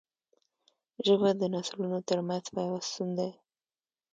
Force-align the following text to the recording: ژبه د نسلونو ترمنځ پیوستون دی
ژبه 1.05 1.29
د 1.41 1.43
نسلونو 1.55 1.99
ترمنځ 2.09 2.45
پیوستون 2.55 3.09
دی 3.17 3.31